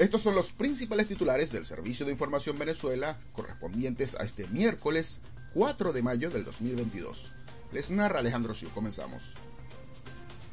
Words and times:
Estos 0.00 0.22
son 0.22 0.34
los 0.34 0.52
principales 0.52 1.08
titulares 1.08 1.52
del 1.52 1.66
Servicio 1.66 2.06
de 2.06 2.12
Información 2.12 2.58
Venezuela 2.58 3.18
correspondientes 3.34 4.14
a 4.14 4.24
este 4.24 4.48
miércoles 4.48 5.20
4 5.52 5.92
de 5.92 6.02
mayo 6.02 6.30
del 6.30 6.42
2022. 6.46 7.30
Les 7.70 7.90
narra 7.90 8.20
Alejandro 8.20 8.54
Siu. 8.54 8.70
Comenzamos. 8.70 9.34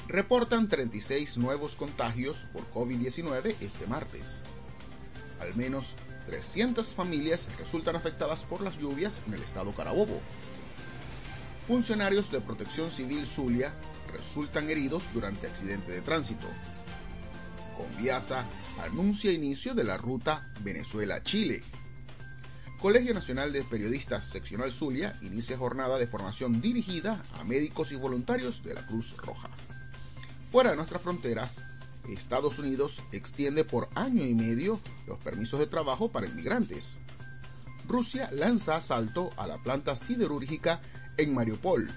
Reportan 0.10 0.68
36 0.68 1.38
nuevos 1.38 1.78
contagios 1.78 2.44
por 2.52 2.70
COVID-19 2.74 3.56
este 3.62 3.88
martes. 3.88 4.44
Al 5.40 5.56
menos 5.56 5.94
300 6.26 6.94
familias 6.94 7.48
resultan 7.58 7.96
afectadas 7.96 8.44
por 8.44 8.60
las 8.60 8.78
lluvias 8.78 9.22
en 9.28 9.34
el 9.36 9.44
estado 9.44 9.74
Carabobo. 9.74 10.20
Funcionarios 11.66 12.34
de 12.34 12.42
Protección 12.42 12.92
Civil 12.92 13.26
Zulia 13.26 13.74
resultan 14.12 14.70
heridos 14.70 15.06
durante 15.14 15.48
accidente 15.48 15.94
de 15.94 16.02
tránsito. 16.02 16.48
Conviasa 17.78 18.46
anuncia 18.84 19.32
inicio 19.32 19.76
de 19.76 19.84
la 19.84 19.98
ruta 19.98 20.52
Venezuela-Chile. 20.64 21.64
Colegio 22.80 23.14
Nacional 23.14 23.54
de 23.54 23.64
Periodistas 23.64 24.26
Seccional 24.26 24.72
Zulia 24.72 25.16
inicia 25.22 25.58
jornada 25.58 25.98
de 25.98 26.08
formación 26.08 26.60
dirigida 26.60 27.24
a 27.40 27.44
médicos 27.44 27.92
y 27.92 27.96
voluntarios 27.96 28.64
de 28.64 28.74
la 28.74 28.86
Cruz 28.86 29.16
Roja. 29.18 29.50
Fuera 30.52 30.72
de 30.72 30.76
nuestras 30.76 31.02
fronteras, 31.02 31.66
Estados 32.08 32.58
Unidos 32.58 33.04
extiende 33.12 33.64
por 33.64 33.90
año 33.94 34.24
y 34.24 34.34
medio 34.34 34.80
los 35.06 35.20
permisos 35.20 35.60
de 35.60 35.68
trabajo 35.68 36.12
para 36.12 36.28
inmigrantes. 36.28 37.00
Rusia 37.88 38.30
lanza 38.32 38.76
asalto 38.76 39.30
a 39.38 39.46
la 39.46 39.58
planta 39.60 39.96
siderúrgica 39.96 40.82
en 41.18 41.34
Mariupol. 41.34 41.90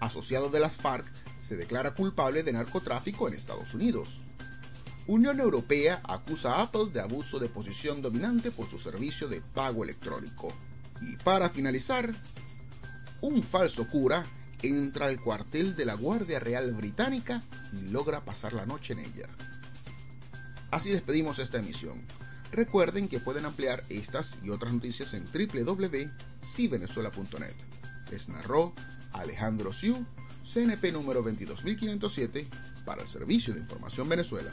Asociado 0.00 0.48
de 0.48 0.60
las 0.60 0.76
FARC 0.78 1.06
se 1.40 1.56
declara 1.56 1.94
culpable 1.94 2.42
de 2.42 2.52
narcotráfico 2.52 3.28
en 3.28 3.34
Estados 3.34 3.74
Unidos. 3.74 4.22
Unión 5.06 5.40
Europea 5.40 6.00
acusa 6.04 6.54
a 6.54 6.62
Apple 6.62 6.90
de 6.92 7.00
abuso 7.00 7.38
de 7.38 7.48
posición 7.48 8.02
dominante 8.02 8.50
por 8.50 8.68
su 8.68 8.78
servicio 8.78 9.28
de 9.28 9.40
pago 9.40 9.84
electrónico. 9.84 10.52
Y 11.00 11.16
para 11.16 11.48
finalizar, 11.50 12.12
un 13.20 13.42
falso 13.42 13.88
cura 13.88 14.24
entra 14.62 15.06
al 15.06 15.20
cuartel 15.20 15.74
de 15.74 15.84
la 15.84 15.94
Guardia 15.94 16.38
Real 16.38 16.70
Británica 16.72 17.42
y 17.72 17.88
logra 17.88 18.24
pasar 18.24 18.52
la 18.52 18.66
noche 18.66 18.92
en 18.92 19.00
ella. 19.00 19.28
Así 20.70 20.90
despedimos 20.90 21.38
esta 21.38 21.58
emisión. 21.58 22.04
Recuerden 22.52 23.08
que 23.08 23.20
pueden 23.20 23.46
ampliar 23.46 23.84
estas 23.88 24.36
y 24.42 24.50
otras 24.50 24.72
noticias 24.72 25.14
en 25.14 25.24
www.civenezuela.net. 25.24 27.54
Les 28.10 28.28
narró 28.28 28.74
Alejandro 29.12 29.72
Siu, 29.72 30.04
CNP 30.44 30.92
número 30.92 31.22
22507, 31.22 32.48
para 32.84 33.02
el 33.02 33.08
Servicio 33.08 33.54
de 33.54 33.60
Información 33.60 34.08
Venezuela. 34.08 34.50